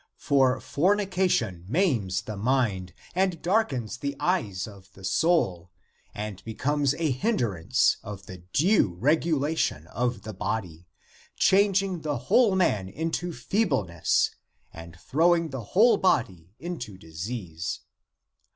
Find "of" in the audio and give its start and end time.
4.65-4.91, 8.01-8.25, 9.85-10.23